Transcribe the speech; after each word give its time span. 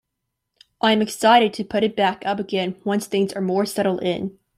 I 0.81 0.93
am 0.93 1.01
excited 1.03 1.53
to 1.53 1.63
put 1.63 1.83
it 1.83 1.95
back 1.95 2.25
up 2.25 2.39
again 2.39 2.73
once 2.83 3.05
things 3.05 3.33
are 3.33 3.39
more 3.41 3.67
settled 3.67 4.01
in. 4.01 4.39